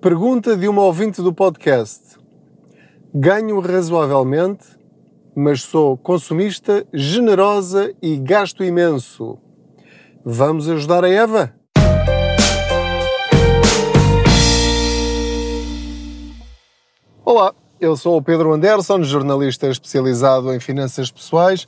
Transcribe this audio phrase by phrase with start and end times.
[0.00, 2.16] Pergunta de uma ouvinte do podcast.
[3.12, 4.64] Ganho razoavelmente,
[5.34, 9.38] mas sou consumista, generosa e gasto imenso.
[10.24, 11.52] Vamos ajudar a Eva?
[17.24, 21.66] Olá, eu sou o Pedro Anderson, jornalista especializado em finanças pessoais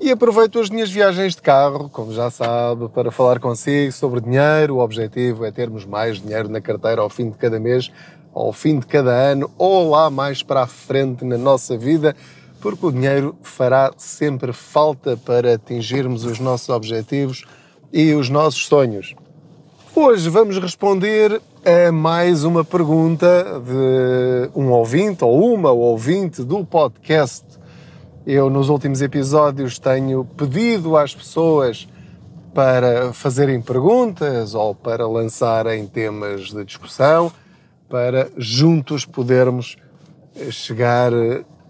[0.00, 4.76] e aproveito as minhas viagens de carro, como já sabe, para falar consigo sobre dinheiro.
[4.76, 7.90] O objetivo é termos mais dinheiro na carteira ao fim de cada mês,
[8.34, 12.14] ao fim de cada ano ou lá mais para a frente na nossa vida,
[12.60, 17.44] porque o dinheiro fará sempre falta para atingirmos os nossos objetivos
[17.92, 19.14] e os nossos sonhos.
[19.94, 27.46] Hoje vamos responder a mais uma pergunta de um ouvinte ou uma ouvinte do podcast
[28.26, 31.86] eu, nos últimos episódios, tenho pedido às pessoas
[32.52, 37.30] para fazerem perguntas ou para lançarem temas de discussão,
[37.88, 39.76] para juntos podermos
[40.50, 41.12] chegar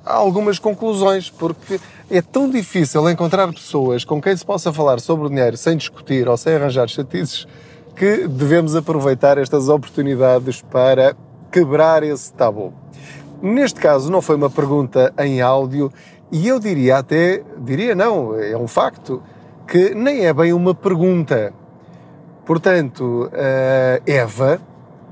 [0.04, 1.78] a algumas conclusões, porque
[2.10, 6.26] é tão difícil encontrar pessoas com quem se possa falar sobre o dinheiro sem discutir
[6.26, 7.46] ou sem arranjar chatices
[7.94, 11.14] que devemos aproveitar estas oportunidades para
[11.52, 12.72] quebrar esse tabu.
[13.42, 15.92] Neste caso, não foi uma pergunta em áudio
[16.30, 19.22] e eu diria até, diria não, é um facto,
[19.66, 21.52] que nem é bem uma pergunta.
[22.44, 23.30] Portanto,
[24.06, 24.60] Eva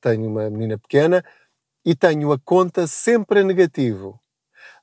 [0.01, 1.23] tenho uma menina pequena
[1.85, 4.19] e tenho a conta sempre a negativo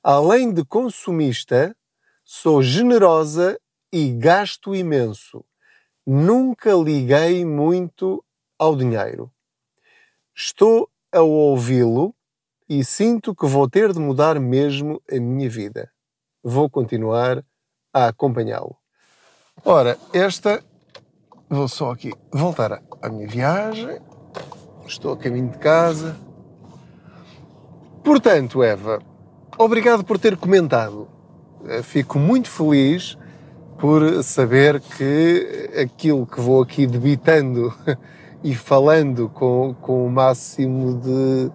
[0.03, 1.75] além de consumista,
[2.25, 3.57] sou generosa
[3.91, 5.45] e gasto imenso.
[6.05, 8.23] Nunca liguei muito
[8.59, 9.31] ao dinheiro.
[10.35, 12.13] Estou a ouvi-lo
[12.67, 15.89] e sinto que vou ter de mudar mesmo a minha vida.
[16.43, 17.45] Vou continuar
[17.93, 18.75] a acompanhá-lo.
[19.63, 20.63] Ora, esta.
[21.49, 24.01] Vou só aqui voltar à minha viagem.
[24.85, 26.17] Estou a caminho de casa.
[28.03, 28.99] Portanto, Eva,
[29.57, 31.07] Obrigado por ter comentado.
[31.67, 33.17] Eh, fico muito feliz
[33.79, 37.73] por saber que aquilo que vou aqui debitando
[38.43, 41.51] e falando com, com o máximo de,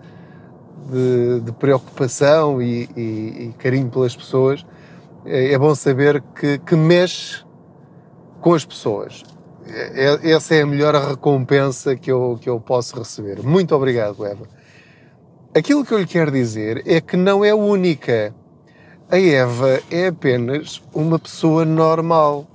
[0.91, 4.65] de, de preocupação e, e, e, carinho pelas pessoas,
[5.27, 7.45] é, é bom saber que, que mexe
[8.41, 9.25] com as pessoas.
[9.67, 13.43] É, é, essa é a melhor recompensa que eu, que eu posso receber.
[13.43, 14.58] Muito obrigado, Eva.
[15.59, 18.33] Aquilo que eu lhe quero dizer é que não é única.
[19.11, 22.47] A Eva é apenas uma pessoa normal.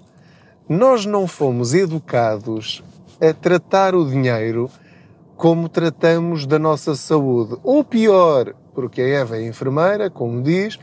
[0.69, 2.81] Nós não fomos educados
[3.19, 4.71] a tratar o dinheiro
[5.35, 7.57] como tratamos da nossa saúde.
[7.61, 10.79] Ou pior, porque a Eva é enfermeira, como diz,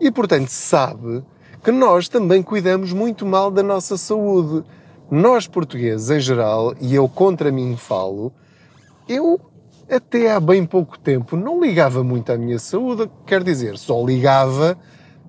[0.00, 1.22] e portanto sabe
[1.62, 4.66] que nós também cuidamos muito mal da nossa saúde.
[5.08, 8.32] Nós portugueses em geral, e eu contra mim falo,
[9.08, 9.40] eu
[9.90, 14.78] até há bem pouco tempo não ligava muito à minha saúde, quer dizer, só ligava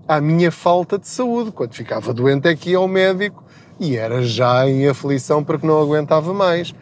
[0.08, 1.52] à minha falta de saúde.
[1.52, 3.44] Quando ficava doente aqui ao médico
[3.80, 6.74] e era já em aflição porque não aguentava mais.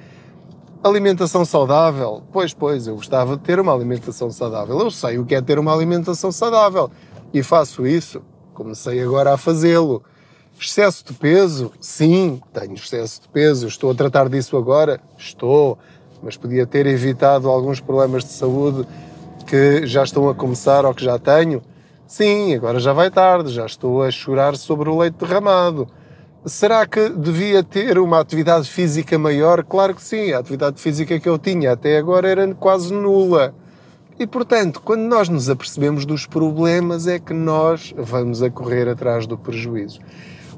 [0.84, 2.24] Alimentação saudável?
[2.32, 4.80] Pois, pois, eu gostava de ter uma alimentação saudável.
[4.80, 6.90] Eu sei o que é ter uma alimentação saudável
[7.34, 8.22] e faço isso.
[8.54, 10.04] Comecei agora a fazê-lo.
[10.60, 11.72] Excesso de peso?
[11.80, 13.68] Sim, tenho excesso de peso.
[13.68, 15.00] Estou a tratar disso agora?
[15.18, 15.78] Estou
[16.22, 18.88] mas podia ter evitado alguns problemas de saúde
[19.46, 21.62] que já estão a começar ou que já tenho.
[22.06, 25.88] Sim, agora já vai tarde, já estou a chorar sobre o leite derramado.
[26.46, 29.64] Será que devia ter uma atividade física maior?
[29.64, 33.54] Claro que sim, a atividade física que eu tinha até agora era quase nula.
[34.18, 39.26] E portanto, quando nós nos apercebemos dos problemas, é que nós vamos a correr atrás
[39.26, 40.00] do prejuízo.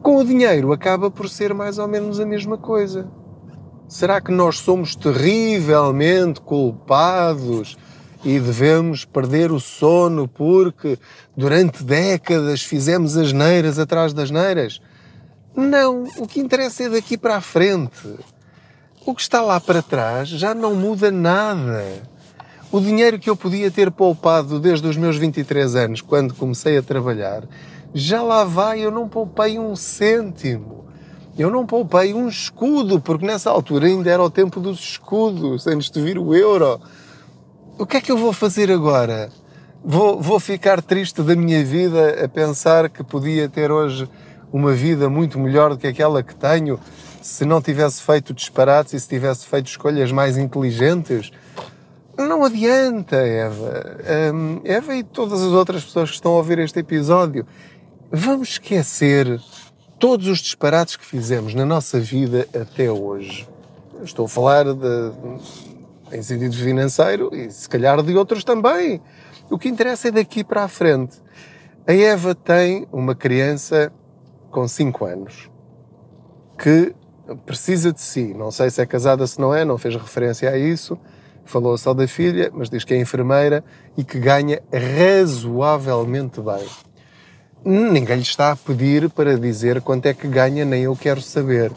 [0.02, 3.08] Com o dinheiro acaba por ser mais ou menos a mesma coisa.
[3.92, 7.78] Será que nós somos terrivelmente culpados
[8.24, 10.98] e devemos perder o sono porque
[11.36, 14.82] durante décadas fizemos as neiras atrás das neiras?
[15.54, 18.16] Não, o que interessa é daqui para a frente.
[19.06, 21.84] O que está lá para trás já não muda nada.
[22.72, 26.82] O dinheiro que eu podia ter poupado desde os meus 23 anos, quando comecei a
[26.82, 27.44] trabalhar,
[27.94, 30.81] já lá vai, eu não poupei um cêntimo.
[31.38, 35.90] Eu não poupei um escudo, porque nessa altura ainda era o tempo dos escudos, antes
[35.90, 36.80] de vir o euro.
[37.78, 39.30] O que é que eu vou fazer agora?
[39.84, 44.08] Vou, vou ficar triste da minha vida a pensar que podia ter hoje
[44.52, 46.80] uma vida muito melhor do que aquela que tenho
[47.22, 51.32] se não tivesse feito disparates e se tivesse feito escolhas mais inteligentes?
[52.18, 53.98] Não adianta, Eva.
[54.34, 57.46] Um, Eva e todas as outras pessoas que estão a ouvir este episódio.
[58.12, 59.40] Vamos esquecer
[60.02, 63.48] todos os disparates que fizemos na nossa vida até hoje.
[64.04, 65.12] Estou a falar de,
[66.12, 69.00] em sentido financeiro e se calhar de outros também.
[69.48, 71.22] O que interessa é daqui para a frente.
[71.88, 73.94] A Eva tem uma criança
[74.50, 75.52] com 5 anos
[76.58, 76.96] que
[77.46, 78.34] precisa de si.
[78.34, 80.98] Não sei se é casada, se não é, não fez referência a isso.
[81.46, 83.64] Falou só da filha, mas diz que é enfermeira
[83.96, 86.91] e que ganha razoavelmente bem.
[87.64, 91.72] Ninguém lhe está a pedir para dizer quanto é que ganha, nem eu quero saber.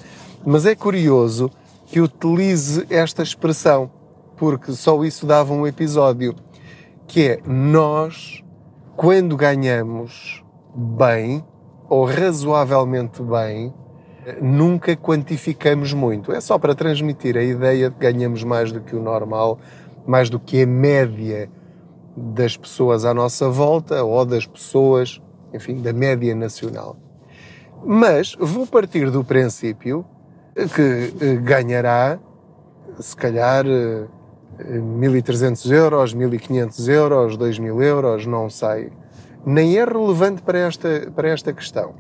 [0.44, 1.50] Mas é curioso
[1.86, 3.90] que utilize esta expressão,
[4.36, 6.34] porque só isso dava um episódio,
[7.06, 8.42] que é nós,
[8.96, 10.42] quando ganhamos
[10.74, 11.44] bem,
[11.86, 13.72] ou razoavelmente bem,
[14.40, 16.32] nunca quantificamos muito.
[16.32, 19.58] É só para transmitir a ideia de que ganhamos mais do que o normal,
[20.06, 21.50] mais do que a média
[22.16, 25.20] das pessoas à nossa volta ou das pessoas,
[25.54, 26.96] enfim, da média nacional.
[27.84, 30.04] Mas vou partir do princípio
[30.74, 32.18] que eh, ganhará,
[32.98, 38.90] se calhar, 1.300 eh, euros, 1.500 euros, 2.000 euros, não sei.
[39.44, 41.94] Nem é relevante para esta, para esta questão.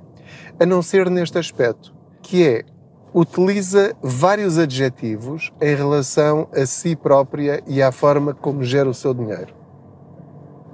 [0.58, 2.64] A não ser neste aspecto que é
[3.12, 9.14] utiliza vários adjetivos em relação a si própria e à forma como gera o seu
[9.14, 9.54] dinheiro.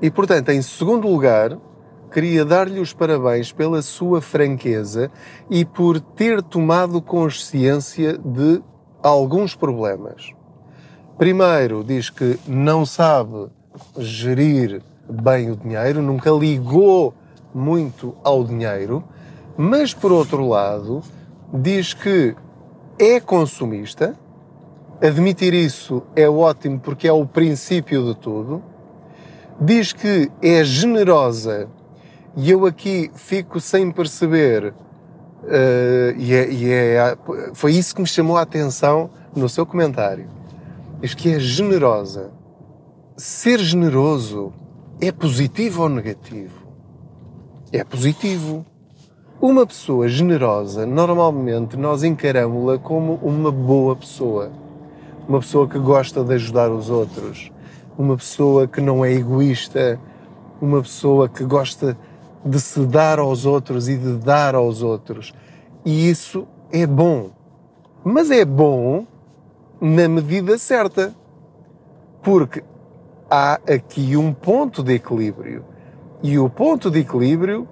[0.01, 1.59] E, portanto, em segundo lugar,
[2.11, 5.11] queria dar-lhe os parabéns pela sua franqueza
[5.49, 8.61] e por ter tomado consciência de
[9.03, 10.33] alguns problemas.
[11.17, 13.49] Primeiro, diz que não sabe
[13.99, 17.15] gerir bem o dinheiro, nunca ligou
[17.55, 19.05] muito ao dinheiro,
[19.57, 21.03] mas por outro lado,
[21.53, 22.35] diz que
[22.99, 24.17] é consumista,
[25.01, 28.63] admitir isso é ótimo porque é o princípio de tudo,
[29.61, 31.69] diz que é generosa
[32.37, 37.19] e eu aqui fico sem perceber, uh, e, é, e é,
[37.55, 40.29] foi isso que me chamou a atenção no seu comentário.
[41.01, 42.31] Diz que é generosa.
[43.17, 44.53] Ser generoso
[45.01, 46.67] é positivo ou negativo?
[47.73, 48.65] É positivo.
[49.41, 54.53] Uma pessoa generosa, normalmente nós encaramos-la como uma boa pessoa.
[55.27, 57.51] Uma pessoa que gosta de ajudar os outros.
[57.97, 59.99] Uma pessoa que não é egoísta.
[60.61, 61.97] Uma pessoa que gosta
[62.45, 65.33] de se dar aos outros e de dar aos outros.
[65.85, 67.31] E isso é bom.
[68.05, 69.07] Mas é bom
[69.81, 71.15] na medida certa.
[72.23, 72.63] Porque
[73.31, 75.65] há aqui um ponto de equilíbrio.
[76.23, 77.67] E o ponto de equilíbrio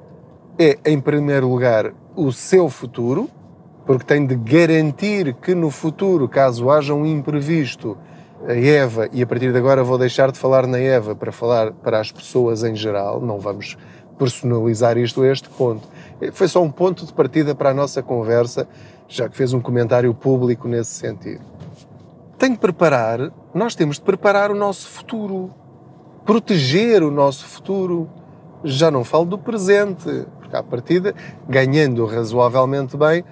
[0.59, 3.29] é, em primeiro lugar, o seu futuro,
[3.87, 7.97] porque tem de garantir que no futuro, caso haja um imprevisto,
[8.47, 11.73] a Eva, e a partir de agora vou deixar de falar na Eva para falar
[11.73, 13.77] para as pessoas em geral, não vamos
[14.19, 15.87] personalizar isto a este ponto.
[16.33, 18.69] Foi só um ponto de partida para a nossa conversa,
[19.07, 21.43] já que fez um comentário público nesse sentido.
[22.37, 25.51] Tem de preparar, nós temos de preparar o nosso futuro,
[26.25, 28.09] proteger o nosso futuro.
[28.65, 31.15] Já não falo do presente, porque à partida,
[31.49, 33.25] ganhando razoavelmente bem,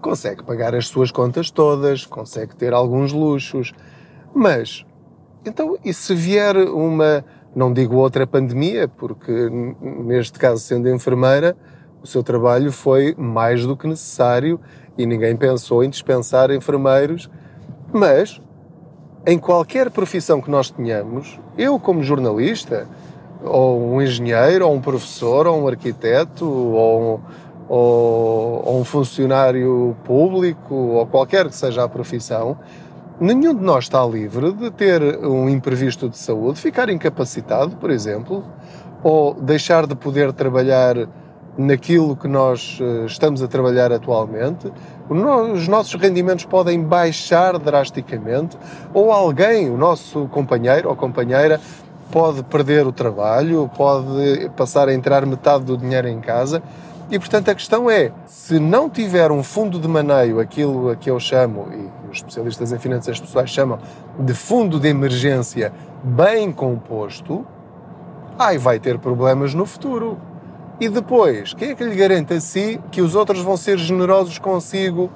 [0.00, 3.72] consegue pagar as suas contas todas, consegue ter alguns luxos.
[4.34, 4.84] Mas,
[5.44, 7.24] então, e se vier uma,
[7.54, 9.48] não digo outra pandemia, porque
[9.80, 11.56] neste caso, sendo enfermeira,
[12.02, 14.60] o seu trabalho foi mais do que necessário
[14.98, 17.30] e ninguém pensou em dispensar enfermeiros,
[17.92, 18.40] mas
[19.26, 22.86] em qualquer profissão que nós tenhamos, eu como jornalista,
[23.42, 27.20] ou um engenheiro, ou um professor, ou um arquiteto, ou,
[27.68, 32.58] ou, ou um funcionário público, ou qualquer que seja a profissão,
[33.20, 38.44] nenhum de nós está livre de ter um imprevisto de saúde, ficar incapacitado, por exemplo,
[39.02, 40.96] ou deixar de poder trabalhar
[41.56, 44.72] naquilo que nós eh, estamos a trabalhar atualmente,
[45.08, 48.56] os nossos rendimentos podem baixar drasticamente,
[48.92, 51.60] ou alguém, o nosso companheiro ou companheira,
[52.10, 56.62] pode perder o trabalho, pode passar a entrar metade do dinheiro em casa.
[57.10, 61.10] E portanto a questão é, se não tiver um fundo de maneio, aquilo a que
[61.10, 63.78] eu chamo, e os especialistas em finanças pessoais chamam,
[64.18, 67.46] de fundo de emergência bem composto,
[68.38, 70.18] ai, vai ter problemas no futuro.
[70.80, 74.38] E depois, quem é que lhe garante a si que os outros vão ser generosos
[74.38, 75.10] consigo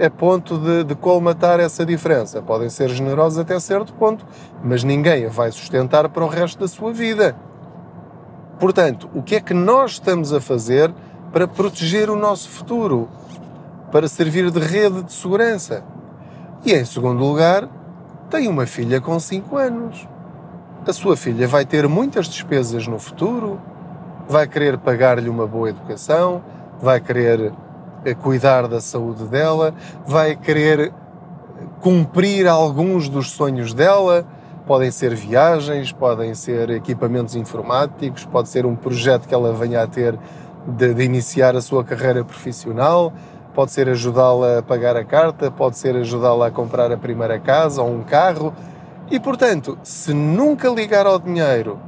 [0.00, 2.40] a ponto de, de colmatar essa diferença?
[2.40, 4.26] Podem ser generosos até certo ponto,
[4.64, 7.36] mas ninguém a vai sustentar para o resto da sua vida.
[8.58, 10.92] Portanto, o que é que nós estamos a fazer
[11.32, 13.08] para proteger o nosso futuro?
[13.92, 15.82] Para servir de rede de segurança?
[16.64, 17.68] E em segundo lugar,
[18.30, 20.06] tem uma filha com 5 anos.
[20.86, 23.60] A sua filha vai ter muitas despesas no futuro,
[24.28, 26.42] vai querer pagar-lhe uma boa educação,
[26.80, 27.52] vai querer
[28.04, 29.74] eh, cuidar da saúde dela,
[30.06, 30.92] vai querer
[31.80, 34.26] cumprir alguns dos sonhos dela.
[34.66, 39.86] Podem ser viagens, podem ser equipamentos informáticos, pode ser um projeto que ela venha a
[39.86, 40.18] ter
[40.68, 43.12] de, de iniciar a sua carreira profissional,
[43.54, 47.82] pode ser ajudá-la a pagar a carta, pode ser ajudá-la a comprar a primeira casa
[47.82, 48.52] ou um carro.
[49.10, 51.80] E portanto, se nunca ligar ao dinheiro,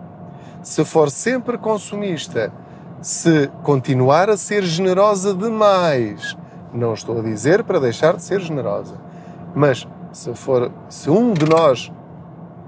[0.62, 2.52] se for sempre consumista,
[3.02, 6.37] se continuar a ser generosa demais,
[6.72, 8.94] não estou a dizer para deixar de ser generosa,
[9.54, 11.92] mas se for, se um de nós,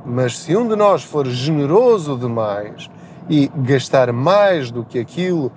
[0.05, 2.91] mas se um de nós for generoso demais
[3.29, 5.51] e gastar mais do que aquilo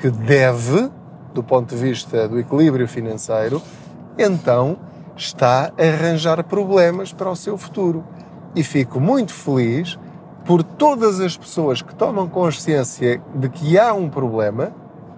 [0.00, 0.90] que deve,
[1.34, 3.62] do ponto de vista do equilíbrio financeiro,
[4.18, 4.78] então
[5.16, 8.04] está a arranjar problemas para o seu futuro.
[8.54, 9.98] E fico muito feliz
[10.44, 14.72] por todas as pessoas que tomam consciência de que há um problema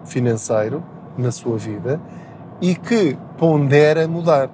[0.05, 0.83] financeiro
[1.17, 2.01] na sua vida
[2.61, 4.51] e que pondera mudar.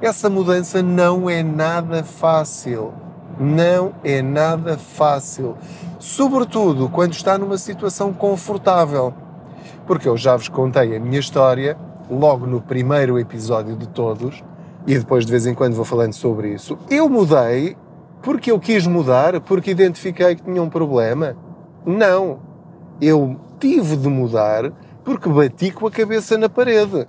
[0.00, 2.92] Essa mudança não é nada fácil.
[3.40, 5.56] Não é nada fácil.
[5.98, 9.12] Sobretudo quando está numa situação confortável
[9.86, 11.76] porque eu já vos contei a minha história
[12.10, 14.42] logo no primeiro episódio de todos
[14.86, 16.78] e depois de vez em quando vou falando sobre isso.
[16.90, 17.76] Eu mudei
[18.22, 21.36] porque eu quis mudar, porque identifiquei que tinha um problema.
[21.84, 22.40] Não.
[23.00, 24.72] Eu tive de mudar
[25.04, 27.06] porque bati com a cabeça na parede.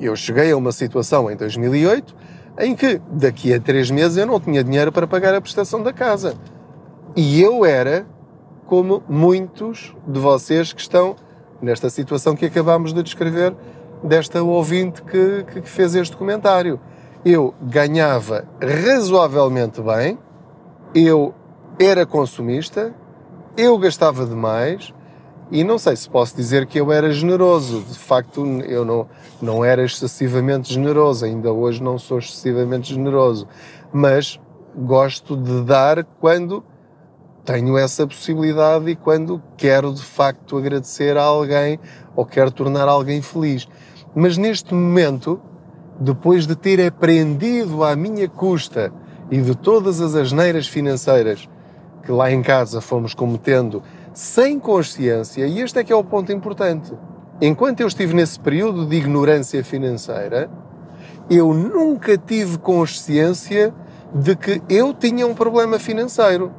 [0.00, 2.14] Eu cheguei a uma situação em 2008
[2.58, 5.92] em que daqui a três meses eu não tinha dinheiro para pagar a prestação da
[5.92, 6.34] casa.
[7.14, 8.06] E eu era
[8.66, 11.16] como muitos de vocês que estão
[11.62, 13.54] nesta situação que acabámos de descrever
[14.02, 16.80] desta ouvinte que, que fez este comentário.
[17.24, 20.18] Eu ganhava razoavelmente bem,
[20.92, 21.32] eu
[21.78, 22.92] era consumista,
[23.56, 24.92] eu gastava demais
[25.52, 27.80] e não sei se posso dizer que eu era generoso.
[27.80, 29.06] De facto, eu não,
[29.40, 33.46] não era excessivamente generoso, ainda hoje não sou excessivamente generoso,
[33.92, 34.40] mas
[34.74, 36.64] gosto de dar quando
[37.44, 41.78] tenho essa possibilidade e quando quero de facto agradecer a alguém
[42.14, 43.68] ou quero tornar alguém feliz.
[44.14, 45.40] Mas neste momento,
[45.98, 48.92] depois de ter aprendido à minha custa
[49.30, 51.48] e de todas as asneiras financeiras
[52.02, 53.82] que lá em casa fomos cometendo
[54.12, 56.92] sem consciência, e este é que é o ponto importante.
[57.40, 60.50] Enquanto eu estive nesse período de ignorância financeira,
[61.30, 63.72] eu nunca tive consciência
[64.14, 66.52] de que eu tinha um problema financeiro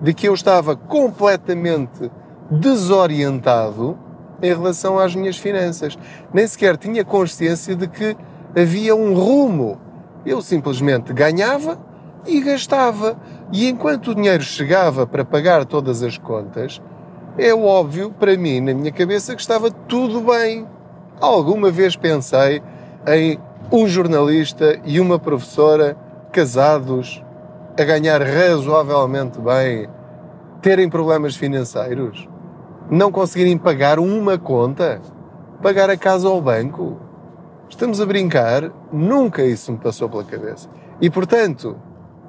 [0.00, 2.10] de que eu estava completamente
[2.50, 3.98] desorientado
[4.42, 5.98] em relação às minhas finanças.
[6.32, 8.16] Nem sequer tinha consciência de que
[8.54, 9.80] havia um rumo.
[10.24, 11.78] Eu simplesmente ganhava
[12.26, 13.16] e gastava.
[13.52, 16.80] E enquanto o dinheiro chegava para pagar todas as contas,
[17.38, 20.66] é óbvio para mim, na minha cabeça, que estava tudo bem.
[21.20, 22.62] Alguma vez pensei
[23.06, 23.38] em
[23.70, 25.96] um jornalista e uma professora
[26.32, 27.22] casados
[27.78, 29.86] a ganhar razoavelmente bem,
[30.62, 32.26] terem problemas financeiros,
[32.90, 35.00] não conseguirem pagar uma conta,
[35.62, 36.98] pagar a casa ao banco.
[37.68, 38.72] Estamos a brincar?
[38.90, 40.70] Nunca isso me passou pela cabeça.
[41.00, 41.76] E portanto,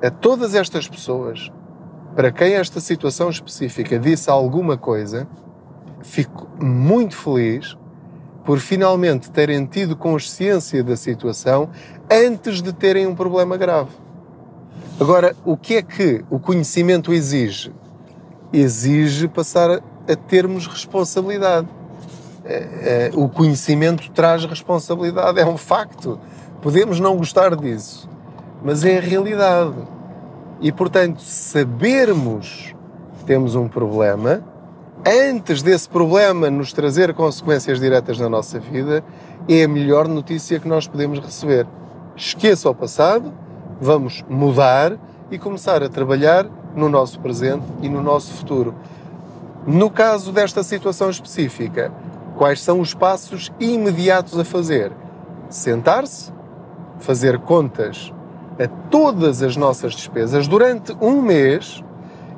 [0.03, 1.49] a todas estas pessoas,
[2.13, 5.27] para quem esta situação específica disse alguma coisa,
[6.01, 7.77] fico muito feliz
[8.43, 11.69] por finalmente terem tido consciência da situação
[12.11, 14.06] antes de terem um problema grave.
[14.99, 17.71] Agora, o que é que o conhecimento exige?
[18.51, 21.67] Exige passar a termos responsabilidade.
[22.43, 26.19] É, é, o conhecimento traz responsabilidade, é um facto.
[26.63, 28.09] Podemos não gostar disso,
[28.63, 29.75] mas é a realidade.
[30.59, 32.73] E, portanto, sabermos
[33.19, 34.43] que temos um problema,
[35.05, 39.03] antes desse problema nos trazer consequências diretas na nossa vida,
[39.47, 41.67] é a melhor notícia que nós podemos receber.
[42.15, 43.31] Esqueça o passado,
[43.79, 44.97] vamos mudar
[45.29, 48.75] e começar a trabalhar no nosso presente e no nosso futuro.
[49.65, 51.91] No caso desta situação específica,
[52.37, 54.91] quais são os passos imediatos a fazer?
[55.49, 56.31] Sentar-se,
[56.99, 58.13] fazer contas
[58.59, 61.83] a todas as nossas despesas durante um mês,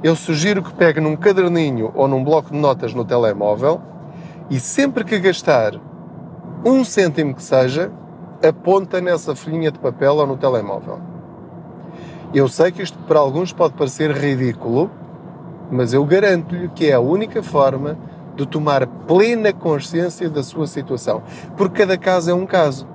[0.01, 3.81] eu sugiro que pegue num caderninho ou num bloco de notas no telemóvel
[4.49, 5.73] e sempre que gastar
[6.65, 7.91] um cêntimo que seja,
[8.45, 11.08] aponta nessa folhinha de papel ou no telemóvel.
[12.31, 14.91] Eu sei que isto para alguns pode parecer ridículo,
[15.71, 17.97] mas eu garanto-lhe que é a única forma
[18.35, 21.23] de tomar plena consciência da sua situação.
[21.57, 22.87] Porque cada caso é um caso.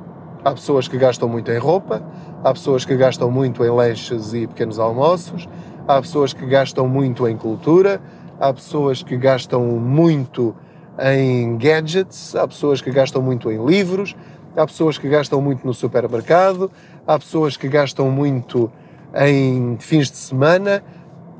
[0.45, 2.01] Há pessoas que gastam muito em roupa,
[2.45, 5.49] há pessoas que gastam muito em lanches e pequenos almoços,
[5.89, 8.01] há pessoas que gastam muito em cultura,
[8.39, 10.55] há pessoas que gastam muito
[10.97, 14.15] em gadgets, há pessoas que gastam muito em livros,
[14.57, 16.71] há pessoas que gastam muito no supermercado,
[17.05, 18.71] há pessoas que gastam muito
[19.17, 20.83] em fins de semana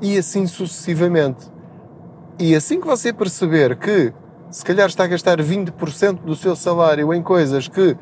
[0.01, 1.53] e assim sucessivamente.
[2.39, 4.13] E assim que você perceber que
[4.51, 7.97] se calhar está a gastar 20% do seu salário em coisas que,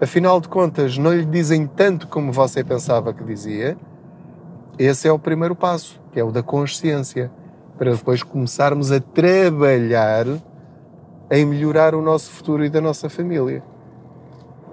[0.00, 3.76] afinal de contas, não lhe dizem tanto como você pensava que dizia,
[4.78, 7.30] esse é o primeiro passo, que é o da consciência,
[7.78, 10.26] para depois começarmos a trabalhar
[11.30, 13.62] em melhorar o nosso futuro e da nossa família.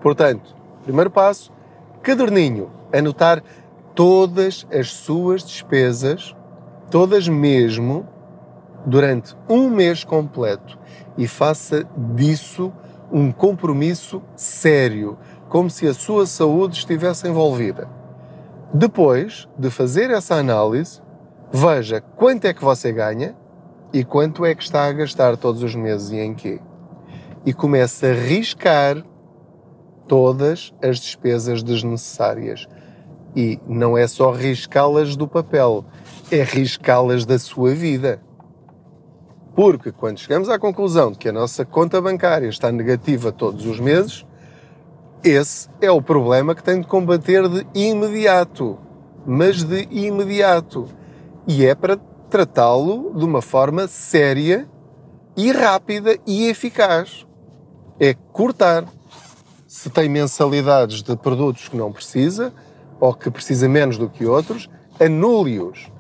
[0.02, 1.52] Portanto, primeiro passo,
[2.02, 3.42] caderninho, anotar
[3.96, 6.36] todas as suas despesas,
[6.90, 8.08] todas mesmo,
[8.86, 10.78] durante um mês completo
[11.18, 12.72] e faça disso
[13.12, 17.88] um compromisso sério, como se a sua saúde estivesse envolvida.
[18.74, 21.00] Depois de fazer essa análise,
[21.52, 23.36] veja quanto é que você ganha
[23.94, 26.60] e quanto é que está a gastar todos os meses e em quê.
[27.46, 29.04] E comece a riscar
[30.08, 32.68] todas as despesas desnecessárias.
[33.36, 35.86] E não é só riscá-las do papel,
[36.32, 38.22] é riscá-las da sua vida.
[39.56, 43.80] Porque quando chegamos à conclusão de que a nossa conta bancária está negativa todos os
[43.80, 44.26] meses,
[45.24, 48.78] esse é o problema que tem de combater de imediato.
[49.26, 50.88] Mas de imediato.
[51.48, 51.98] E é para
[52.30, 54.68] tratá-lo de uma forma séria
[55.38, 57.26] e rápida e eficaz.
[58.00, 58.86] É cortar.
[59.68, 62.54] Se tem mensalidades de produtos que não precisa,
[63.04, 65.92] ou que precisa menos do que outros, anule-os.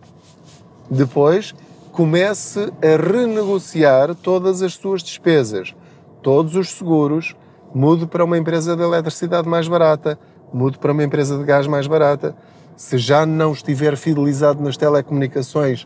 [0.89, 1.54] Depois,
[1.92, 5.76] comece a renegociar todas as suas despesas,
[6.22, 7.36] todos os seguros,
[7.76, 10.18] mude para uma empresa de eletricidade mais barata,
[10.54, 12.38] mude para uma empresa de gás mais barata.
[12.78, 15.86] Se já não estiver fidelizado nas telecomunicações,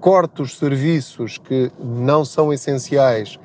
[0.00, 3.38] corte os serviços que não são essenciais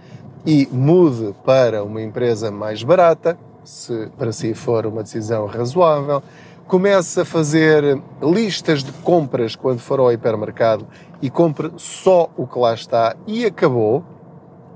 [0.43, 6.23] e mude para uma empresa mais barata, se para si for uma decisão razoável.
[6.71, 10.87] Comece a fazer listas de compras quando for ao hipermercado
[11.21, 14.05] e compre só o que lá está e acabou.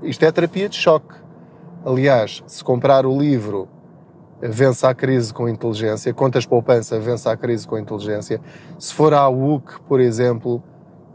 [0.02, 1.14] Isto é terapia de choque.
[1.86, 3.66] Aliás, se comprar o livro
[4.42, 8.42] Vença a Crise com Inteligência, Contas Poupança, Vença a Crise com Inteligência,
[8.78, 10.62] se for à UC, por exemplo,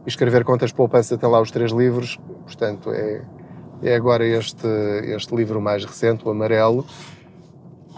[0.08, 3.22] escrever Contas Poupança tem lá os três livros, portanto é,
[3.84, 4.66] é agora este,
[5.04, 6.84] este livro mais recente, o amarelo,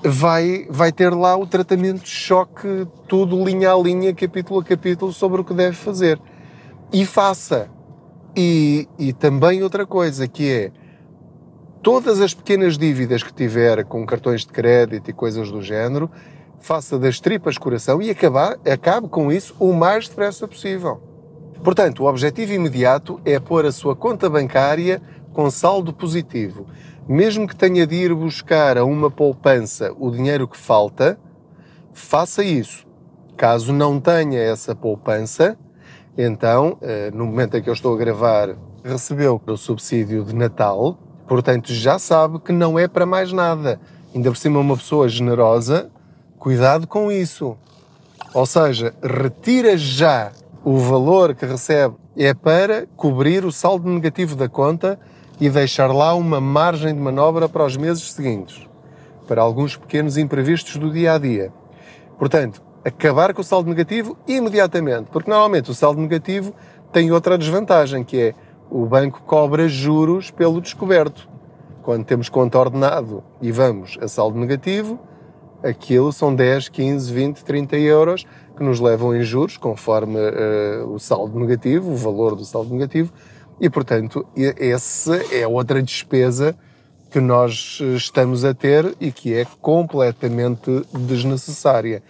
[0.04, 5.14] vai, vai ter lá o tratamento de choque, tudo linha a linha, capítulo a capítulo,
[5.14, 6.20] sobre o que deve fazer.
[6.92, 7.70] E faça.
[8.36, 10.72] E, e também outra coisa, que é
[11.82, 16.10] todas as pequenas dívidas que tiver com cartões de crédito e coisas do género,
[16.60, 21.02] faça das tripas coração e acabar, acabe com isso o mais depressa possível.
[21.64, 26.68] Portanto, o objetivo imediato é pôr a sua conta bancária com saldo positivo
[27.08, 31.20] mesmo que tenha de ir buscar a uma poupança o dinheiro que falta,
[31.94, 32.86] faça isso.
[33.36, 35.58] Caso não tenha essa poupança,
[36.18, 40.98] então, eh, no momento em que eu estou a gravar, recebeu o subsídio de Natal,
[41.28, 43.80] portanto já sabe que não é para mais nada.
[44.14, 45.90] Ainda por cima, uma pessoa generosa,
[46.38, 47.58] cuidado com isso.
[48.34, 50.32] Ou seja, retira já
[50.64, 55.00] o valor que recebe, é para cobrir o saldo negativo da conta
[55.40, 58.68] e deixar lá uma margem de manobra para os meses seguintes,
[59.28, 61.52] para alguns pequenos imprevistos do dia a dia.
[62.18, 66.54] Portanto, acabar com o saldo negativo imediatamente, porque normalmente o saldo negativo
[66.92, 68.36] tem outra desvantagem, que é
[68.70, 71.30] o banco cobra juros pelo descoberto.
[71.82, 75.00] Quando temos conta ordenado e vamos a saldo negativo,
[75.62, 81.00] aquilo são 10, 15, 20, 30 euros que nos levam em juros, conforme uh, o
[81.00, 83.12] saldo negativo, o valor do saldo negativo,
[83.60, 86.56] e, portanto, essa é outra despesa
[87.12, 92.02] que nós eh, estamos a ter e que é completamente desnecessária.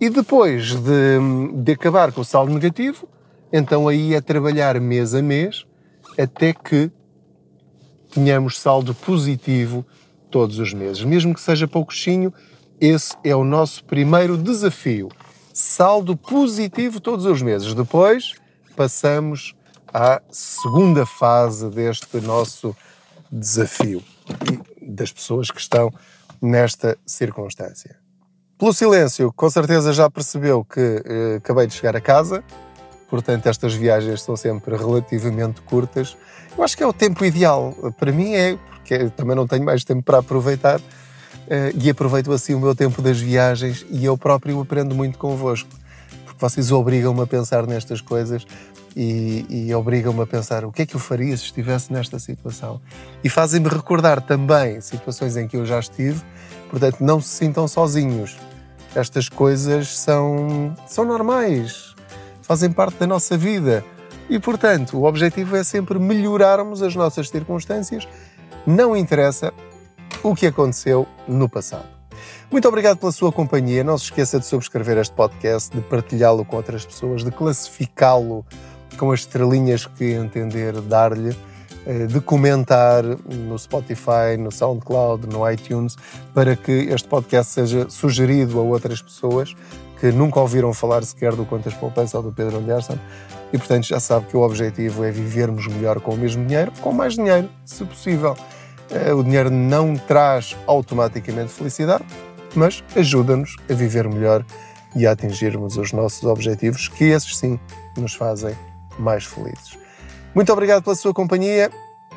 [0.00, 1.18] E depois de,
[1.62, 3.08] de acabar com o saldo negativo,
[3.52, 5.66] então aí é trabalhar mês a mês
[6.16, 6.90] até que
[8.12, 9.84] tenhamos saldo positivo
[10.30, 11.02] todos os meses.
[11.02, 12.32] Mesmo que seja pouquinho,
[12.80, 15.08] esse é o nosso primeiro desafio.
[15.52, 17.74] saldo positivo todos os meses.
[17.74, 18.34] Depois
[18.76, 19.54] passamos
[19.92, 22.74] à segunda fase deste nosso
[23.30, 24.02] desafio
[24.50, 25.92] e das pessoas que estão
[26.40, 27.96] nesta circunstância.
[28.58, 32.44] Pelo silêncio, com certeza já percebeu que eh, acabei de chegar a casa,
[33.08, 36.16] portanto, estas viagens são sempre relativamente curtas.
[36.56, 37.74] Eu acho que é o tempo ideal.
[37.98, 40.80] Para mim é, porque também não tenho mais tempo para aproveitar
[41.48, 45.68] eh, e aproveito assim o meu tempo das viagens e eu próprio aprendo muito convosco,
[46.24, 48.46] porque vocês obrigam-me a pensar nestas coisas
[48.96, 52.80] e, e obrigam-me a pensar o que é que eu faria se estivesse nesta situação.
[53.22, 56.20] E fazem-me recordar também situações em que eu já estive,
[56.70, 58.36] portanto, não se sintam sozinhos
[58.94, 61.94] estas coisas são, são normais,
[62.42, 63.84] fazem parte da nossa vida.
[64.28, 68.08] E, portanto, o objetivo é sempre melhorarmos as nossas circunstâncias,
[68.66, 69.52] não interessa
[70.22, 71.86] o que aconteceu no passado.
[72.50, 73.84] Muito obrigado pela sua companhia.
[73.84, 78.44] Não se esqueça de subscrever este podcast, de partilhá-lo com outras pessoas, de classificá-lo
[79.00, 81.34] com as estrelinhas que entender dar-lhe
[81.86, 85.96] eh, de comentar no Spotify, no SoundCloud, no iTunes,
[86.34, 89.56] para que este podcast seja sugerido a outras pessoas
[89.98, 92.98] que nunca ouviram falar sequer do Contas Poupança ou do Pedro Anderson.
[93.50, 96.92] E, portanto, já sabe que o objetivo é vivermos melhor com o mesmo dinheiro, com
[96.92, 98.36] mais dinheiro, se possível.
[98.90, 102.04] Eh, o dinheiro não traz automaticamente felicidade,
[102.54, 104.44] mas ajuda-nos a viver melhor
[104.94, 107.58] e a atingirmos os nossos objetivos, que esses sim
[107.96, 108.54] nos fazem
[108.98, 109.78] mais felizes.
[110.34, 111.70] Muito obrigado pela sua companhia,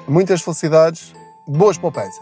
[0.08, 1.14] muitas felicidades,
[1.48, 2.22] boas poupanças.